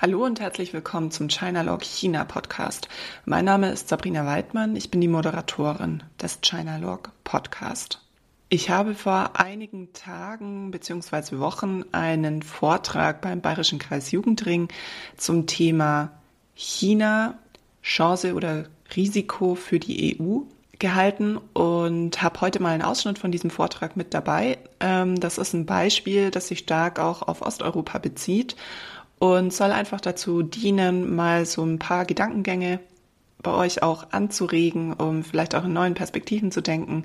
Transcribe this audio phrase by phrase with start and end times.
[0.00, 2.88] Hallo und herzlich willkommen zum Chinalog China Podcast.
[3.24, 8.00] Mein Name ist Sabrina Weidmann, ich bin die Moderatorin des Chinalog Podcast.
[8.48, 11.40] Ich habe vor einigen Tagen bzw.
[11.40, 14.68] Wochen einen Vortrag beim Bayerischen Kreis Jugendring
[15.16, 16.12] zum Thema
[16.54, 17.36] China,
[17.82, 20.42] Chance oder Risiko für die EU
[20.78, 24.58] gehalten und habe heute mal einen Ausschnitt von diesem Vortrag mit dabei.
[24.78, 28.54] Ähm, das ist ein Beispiel, das sich stark auch auf Osteuropa bezieht
[29.18, 32.80] und soll einfach dazu dienen, mal so ein paar Gedankengänge
[33.42, 37.04] bei euch auch anzuregen, um vielleicht auch in neuen Perspektiven zu denken.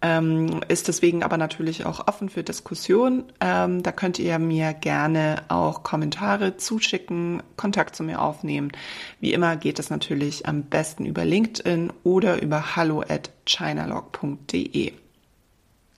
[0.00, 3.24] Ähm, ist deswegen aber natürlich auch offen für Diskussion.
[3.40, 8.70] Ähm, da könnt ihr mir gerne auch Kommentare zuschicken, Kontakt zu mir aufnehmen.
[9.18, 14.92] Wie immer geht es natürlich am besten über LinkedIn oder über hallo at chinalog.de.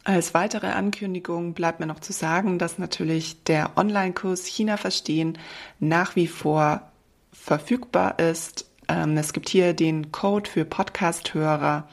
[0.05, 5.39] Als weitere Ankündigung bleibt mir noch zu sagen, dass natürlich der Online-Kurs China verstehen
[5.79, 6.91] nach wie vor
[7.33, 8.71] verfügbar ist.
[8.89, 11.87] Ähm, es gibt hier den Code für Podcast-Hörer.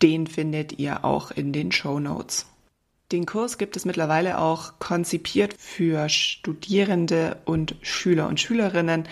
[0.00, 2.46] Den findet ihr auch in den Show Notes.
[3.12, 9.06] Den Kurs gibt es mittlerweile auch konzipiert für Studierende und Schüler und Schülerinnen.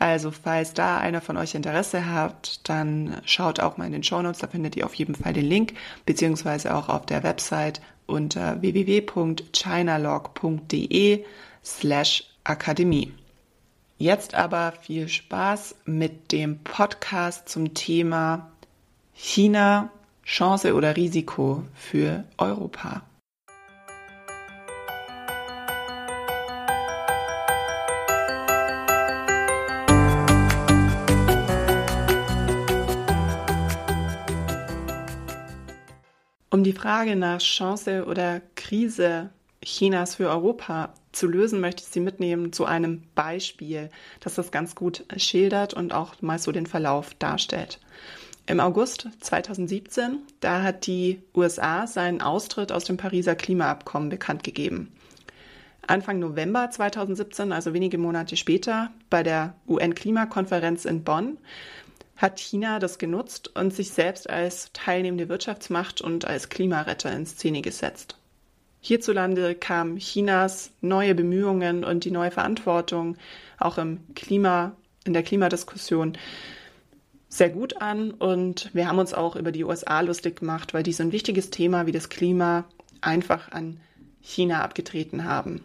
[0.00, 4.20] Also falls da einer von euch Interesse habt, dann schaut auch mal in den Show
[4.20, 5.74] Notes, da findet ihr auf jeden Fall den Link,
[6.06, 11.24] beziehungsweise auch auf der Website unter www.chinalog.de
[11.64, 13.14] slash Akademie.
[13.98, 18.50] Jetzt aber viel Spaß mit dem Podcast zum Thema
[19.14, 19.90] China,
[20.24, 23.02] Chance oder Risiko für Europa.
[36.56, 39.28] Um die Frage nach Chance oder Krise
[39.62, 43.90] Chinas für Europa zu lösen, möchte ich Sie mitnehmen zu einem Beispiel,
[44.20, 47.78] das das ganz gut schildert und auch mal so den Verlauf darstellt.
[48.46, 54.90] Im August 2017, da hat die USA seinen Austritt aus dem Pariser Klimaabkommen bekannt gegeben.
[55.86, 61.36] Anfang November 2017, also wenige Monate später, bei der UN-Klimakonferenz in Bonn,
[62.16, 67.62] hat China das genutzt und sich selbst als teilnehmende Wirtschaftsmacht und als Klimaretter in Szene
[67.62, 68.16] gesetzt.
[68.80, 73.16] Hierzulande kam Chinas neue Bemühungen und die neue Verantwortung
[73.58, 76.16] auch im Klima, in der Klimadiskussion
[77.28, 80.92] sehr gut an und wir haben uns auch über die USA lustig gemacht, weil die
[80.92, 82.64] so ein wichtiges Thema wie das Klima
[83.00, 83.78] einfach an
[84.20, 85.62] China abgetreten haben.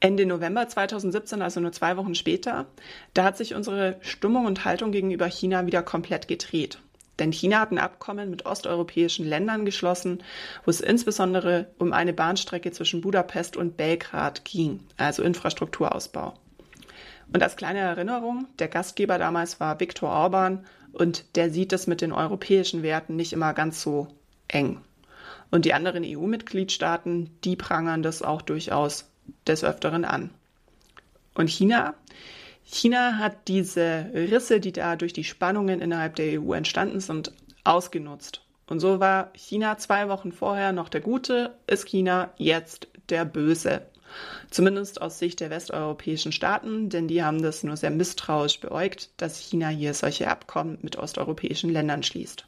[0.00, 2.66] Ende November 2017, also nur zwei Wochen später,
[3.14, 6.78] da hat sich unsere Stimmung und Haltung gegenüber China wieder komplett gedreht.
[7.18, 10.22] Denn China hat ein Abkommen mit osteuropäischen Ländern geschlossen,
[10.64, 16.34] wo es insbesondere um eine Bahnstrecke zwischen Budapest und Belgrad ging, also Infrastrukturausbau.
[17.32, 22.00] Und als kleine Erinnerung, der Gastgeber damals war Viktor Orban und der sieht es mit
[22.00, 24.08] den europäischen Werten nicht immer ganz so
[24.46, 24.80] eng.
[25.50, 29.10] Und die anderen EU-Mitgliedstaaten, die prangern das auch durchaus
[29.46, 30.30] des Öfteren an.
[31.34, 31.94] Und China?
[32.64, 37.32] China hat diese Risse, die da durch die Spannungen innerhalb der EU entstanden sind,
[37.64, 38.42] ausgenutzt.
[38.66, 43.86] Und so war China zwei Wochen vorher noch der Gute, ist China jetzt der Böse.
[44.50, 49.38] Zumindest aus Sicht der westeuropäischen Staaten, denn die haben das nur sehr misstrauisch beäugt, dass
[49.38, 52.44] China hier solche Abkommen mit osteuropäischen Ländern schließt.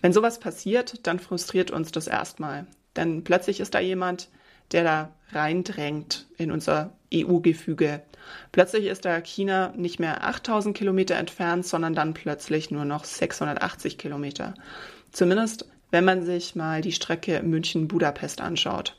[0.00, 2.66] Wenn sowas passiert, dann frustriert uns das erstmal.
[2.96, 4.28] Denn plötzlich ist da jemand,
[4.72, 8.02] der da reindrängt in unser EU-Gefüge.
[8.52, 13.98] Plötzlich ist da China nicht mehr 8000 Kilometer entfernt, sondern dann plötzlich nur noch 680
[13.98, 14.54] Kilometer.
[15.12, 18.96] Zumindest, wenn man sich mal die Strecke München-Budapest anschaut.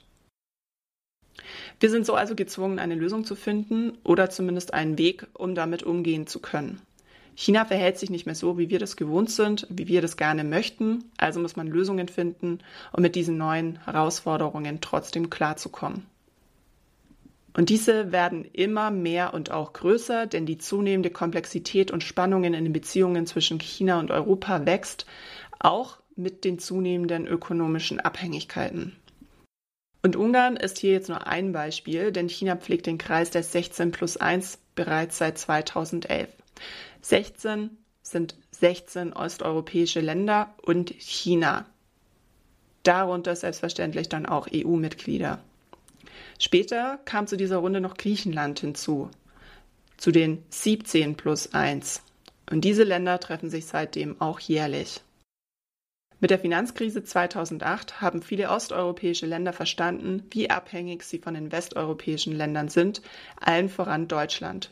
[1.80, 5.84] Wir sind so also gezwungen, eine Lösung zu finden oder zumindest einen Weg, um damit
[5.84, 6.82] umgehen zu können.
[7.42, 10.44] China verhält sich nicht mehr so, wie wir das gewohnt sind, wie wir das gerne
[10.44, 11.06] möchten.
[11.18, 12.60] Also muss man Lösungen finden,
[12.94, 16.06] um mit diesen neuen Herausforderungen trotzdem klarzukommen.
[17.54, 22.64] Und diese werden immer mehr und auch größer, denn die zunehmende Komplexität und Spannungen in
[22.64, 25.08] den Beziehungen zwischen China und Europa wächst,
[25.58, 28.96] auch mit den zunehmenden ökonomischen Abhängigkeiten.
[30.04, 33.90] Und Ungarn ist hier jetzt nur ein Beispiel, denn China pflegt den Kreis der 16
[33.92, 36.30] plus 1 bereits seit 2011.
[37.02, 41.66] 16 sind 16 osteuropäische Länder und China.
[42.84, 45.40] Darunter selbstverständlich dann auch EU-Mitglieder.
[46.40, 49.10] Später kam zu dieser Runde noch Griechenland hinzu,
[49.98, 52.02] zu den 17 plus 1.
[52.50, 55.02] Und diese Länder treffen sich seitdem auch jährlich.
[56.20, 62.36] Mit der Finanzkrise 2008 haben viele osteuropäische Länder verstanden, wie abhängig sie von den westeuropäischen
[62.36, 63.02] Ländern sind,
[63.40, 64.72] allen voran Deutschland.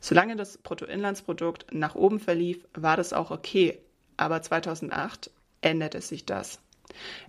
[0.00, 3.78] Solange das Bruttoinlandsprodukt nach oben verlief, war das auch okay,
[4.16, 5.30] aber 2008
[5.60, 6.60] änderte sich das.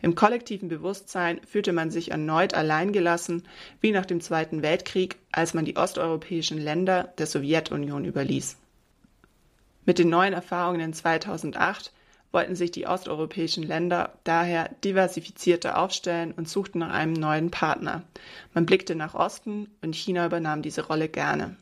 [0.02, 3.44] Im kollektiven Bewusstsein fühlte man sich erneut alleingelassen,
[3.80, 8.58] wie nach dem Zweiten Weltkrieg, als man die osteuropäischen Länder der Sowjetunion überließ.
[9.86, 11.92] Mit den neuen Erfahrungen in 2008
[12.32, 18.04] wollten sich die osteuropäischen Länder daher diversifizierter aufstellen und suchten nach einem neuen Partner.
[18.54, 21.58] Man blickte nach Osten und China übernahm diese Rolle gerne.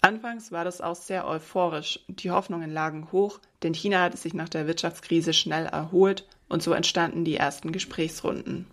[0.00, 2.00] Anfangs war das auch sehr euphorisch.
[2.08, 6.72] Die Hoffnungen lagen hoch, denn China hatte sich nach der Wirtschaftskrise schnell erholt und so
[6.72, 8.66] entstanden die ersten Gesprächsrunden.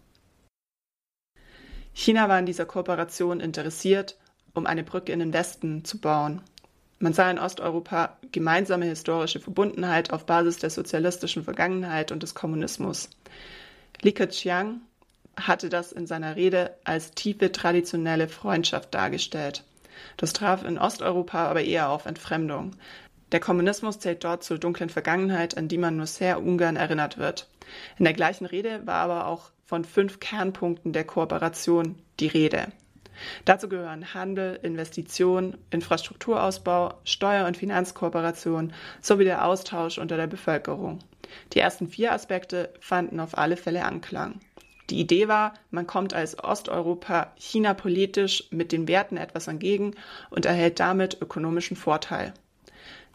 [1.93, 4.17] China war in dieser Kooperation interessiert,
[4.53, 6.41] um eine Brücke in den Westen zu bauen.
[6.99, 13.09] Man sah in Osteuropa gemeinsame historische Verbundenheit auf Basis der sozialistischen Vergangenheit und des Kommunismus.
[14.01, 14.81] Li Keqiang
[15.35, 19.63] hatte das in seiner Rede als tiefe traditionelle Freundschaft dargestellt.
[20.17, 22.71] Das traf in Osteuropa aber eher auf Entfremdung.
[23.31, 27.49] Der Kommunismus zählt dort zur dunklen Vergangenheit, an die man nur sehr ungern erinnert wird.
[27.97, 32.67] In der gleichen Rede war aber auch von fünf Kernpunkten der Kooperation die Rede.
[33.45, 40.99] Dazu gehören Handel, Investition, Infrastrukturausbau, Steuer- und Finanzkooperation sowie der Austausch unter der Bevölkerung.
[41.53, 44.39] Die ersten vier Aspekte fanden auf alle Fälle Anklang.
[44.89, 49.95] Die Idee war, man kommt als Osteuropa China politisch mit den Werten etwas entgegen
[50.29, 52.33] und erhält damit ökonomischen Vorteil.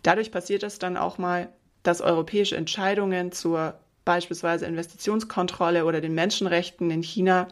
[0.03, 1.49] Dadurch passiert es dann auch mal,
[1.83, 3.75] dass europäische Entscheidungen zur
[4.05, 7.49] beispielsweise Investitionskontrolle oder den Menschenrechten in China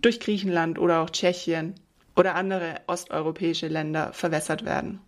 [0.00, 1.74] durch Griechenland oder auch Tschechien
[2.16, 5.00] oder andere osteuropäische Länder verwässert werden.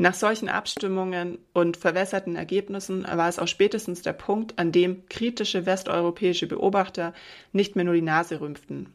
[0.00, 5.66] Nach solchen Abstimmungen und verwässerten Ergebnissen war es auch spätestens der Punkt, an dem kritische
[5.66, 7.12] westeuropäische Beobachter
[7.52, 8.94] nicht mehr nur die Nase rümpften.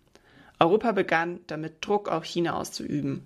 [0.59, 3.21] Europa begann damit Druck auf China auszuüben.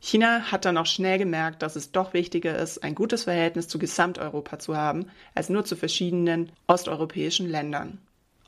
[0.00, 3.78] China hat dann auch schnell gemerkt, dass es doch wichtiger ist, ein gutes Verhältnis zu
[3.78, 7.98] Gesamteuropa zu haben, als nur zu verschiedenen osteuropäischen Ländern.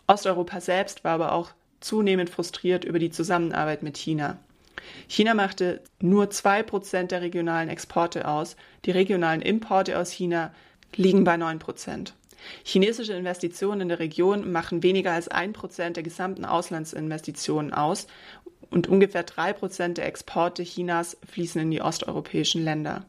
[0.06, 4.38] Osteuropa selbst war aber auch zunehmend frustriert über die Zusammenarbeit mit China.
[5.06, 8.56] China machte nur zwei Prozent der regionalen Exporte aus.
[8.84, 10.52] Die regionalen Importe aus China
[10.94, 12.14] liegen bei neun Prozent.
[12.64, 18.06] Chinesische Investitionen in der Region machen weniger als ein Prozent der gesamten Auslandsinvestitionen aus
[18.70, 23.04] und ungefähr drei Prozent der Exporte Chinas fließen in die osteuropäischen Länder.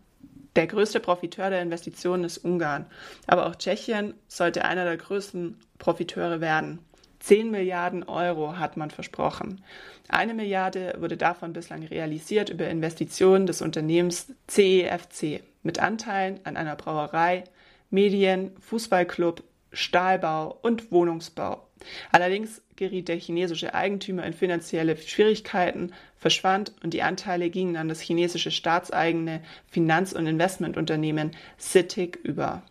[0.55, 2.87] Der größte Profiteur der Investitionen ist Ungarn,
[3.27, 6.79] aber auch Tschechien sollte einer der größten Profiteure werden.
[7.19, 9.63] 10 Milliarden Euro hat man versprochen.
[10.07, 16.57] Eine Milliarde wurde davon bislang realisiert über Investitionen des Unternehmens CEFC e mit Anteilen an
[16.57, 17.43] einer Brauerei,
[17.89, 21.67] Medien, Fußballclub, Stahlbau und Wohnungsbau.
[22.11, 28.01] Allerdings geriet der chinesische Eigentümer in finanzielle Schwierigkeiten, verschwand und die Anteile gingen an das
[28.01, 32.63] chinesische staatseigene Finanz- und Investmentunternehmen CITIC über.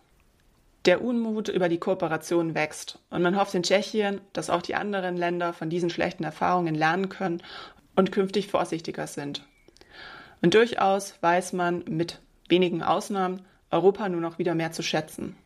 [0.85, 5.17] Der Unmut über die Kooperation wächst und man hofft in Tschechien, dass auch die anderen
[5.17, 7.43] Länder von diesen schlechten Erfahrungen lernen können
[7.97, 9.45] und künftig vorsichtiger sind.
[10.41, 15.37] Und durchaus weiß man mit wenigen Ausnahmen Europa nur noch wieder mehr zu schätzen.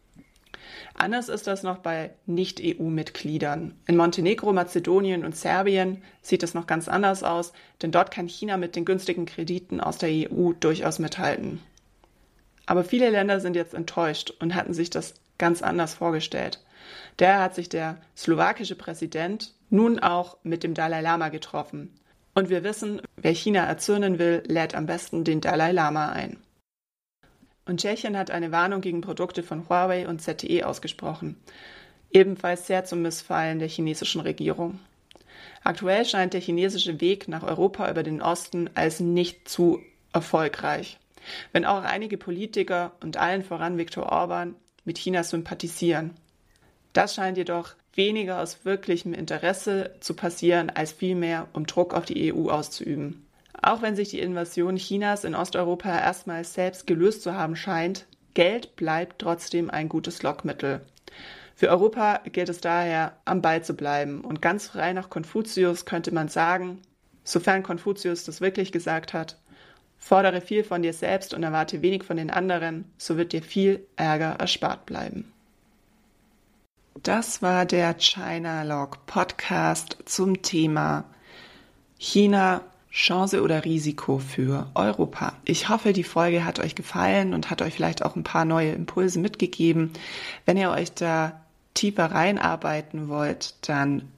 [0.94, 3.75] Anders ist das noch bei Nicht-EU-Mitgliedern.
[3.87, 8.56] In Montenegro, Mazedonien und Serbien sieht es noch ganz anders aus, denn dort kann China
[8.56, 11.60] mit den günstigen Krediten aus der EU durchaus mithalten.
[12.67, 16.61] Aber viele Länder sind jetzt enttäuscht und hatten sich das ganz anders vorgestellt.
[17.17, 21.99] Daher hat sich der slowakische Präsident nun auch mit dem Dalai Lama getroffen.
[22.32, 26.37] Und wir wissen, wer China erzürnen will, lädt am besten den Dalai Lama ein.
[27.67, 31.37] Und Tschechien hat eine Warnung gegen Produkte von Huawei und ZTE ausgesprochen.
[32.13, 34.79] Ebenfalls sehr zum Missfallen der chinesischen Regierung.
[35.65, 39.81] Aktuell scheint der chinesische Weg nach Europa über den Osten als nicht zu
[40.13, 41.01] erfolgreich.
[41.51, 46.10] Wenn auch einige Politiker und allen voran Viktor Orban mit China sympathisieren.
[46.93, 52.32] Das scheint jedoch weniger aus wirklichem Interesse zu passieren, als vielmehr um Druck auf die
[52.32, 53.27] EU auszuüben.
[53.60, 58.77] Auch wenn sich die Invasion Chinas in Osteuropa erstmals selbst gelöst zu haben scheint, Geld
[58.77, 60.81] bleibt trotzdem ein gutes Lockmittel.
[61.55, 64.22] Für Europa gilt es daher, am Ball zu bleiben.
[64.22, 66.81] Und ganz frei nach Konfuzius könnte man sagen,
[67.24, 69.36] sofern Konfuzius das wirklich gesagt hat,
[70.03, 73.87] Fordere viel von dir selbst und erwarte wenig von den anderen, so wird dir viel
[73.94, 75.32] Ärger erspart bleiben.
[77.05, 81.05] Das war der China Log Podcast zum Thema
[81.99, 85.35] China Chance oder Risiko für Europa.
[85.44, 88.73] Ich hoffe, die Folge hat euch gefallen und hat euch vielleicht auch ein paar neue
[88.73, 89.93] Impulse mitgegeben.
[90.47, 91.41] Wenn ihr euch da
[91.75, 94.09] tiefer reinarbeiten wollt, dann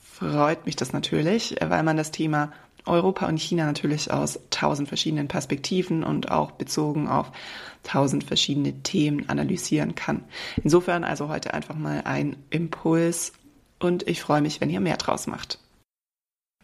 [0.00, 2.52] freut mich das natürlich, weil man das Thema
[2.84, 7.32] Europa und China natürlich aus tausend verschiedenen Perspektiven und auch bezogen auf
[7.82, 10.24] tausend verschiedene Themen analysieren kann.
[10.62, 13.32] Insofern also heute einfach mal ein Impuls
[13.78, 15.58] und ich freue mich, wenn ihr mehr draus macht.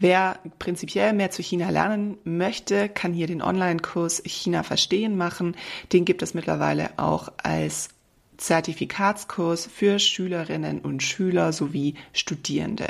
[0.01, 5.57] Wer prinzipiell mehr zu China lernen möchte, kann hier den Online-Kurs China verstehen machen.
[5.93, 7.89] Den gibt es mittlerweile auch als
[8.37, 12.87] Zertifikatskurs für Schülerinnen und Schüler sowie Studierende.